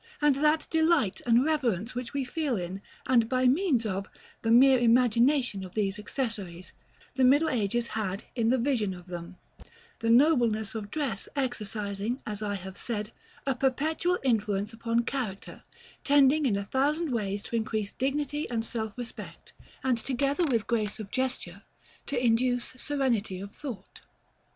And 0.19 0.37
that 0.37 0.67
delight 0.71 1.21
and 1.27 1.45
reverence 1.45 1.93
which 1.93 2.11
we 2.11 2.25
feel 2.25 2.57
in, 2.57 2.81
and 3.05 3.29
by 3.29 3.45
means 3.47 3.85
of, 3.85 4.07
the 4.41 4.49
mere 4.49 4.79
imagination 4.79 5.63
of 5.63 5.75
these 5.75 5.99
accessaries, 5.99 6.71
the 7.13 7.23
middle 7.23 7.49
ages 7.51 7.89
had 7.89 8.23
in 8.35 8.49
the 8.49 8.57
vision 8.57 8.95
of 8.95 9.05
them; 9.05 9.37
the 9.99 10.09
nobleness 10.09 10.73
of 10.73 10.89
dress 10.89 11.29
exercising, 11.35 12.19
as 12.25 12.41
I 12.41 12.55
have 12.55 12.79
said, 12.79 13.11
a 13.45 13.53
perpetual 13.53 14.17
influence 14.23 14.73
upon 14.73 15.03
character, 15.03 15.61
tending 16.03 16.47
in 16.47 16.55
a 16.57 16.65
thousand 16.65 17.11
ways 17.11 17.43
to 17.43 17.55
increase 17.55 17.91
dignity 17.91 18.49
and 18.49 18.65
self 18.65 18.97
respect, 18.97 19.53
and 19.83 19.99
together 19.99 20.45
with 20.49 20.65
grace 20.65 20.99
of 20.99 21.11
gesture, 21.11 21.61
to 22.07 22.17
induce 22.19 22.73
serenity 22.75 23.39
of 23.39 23.51
thought. 23.53 24.01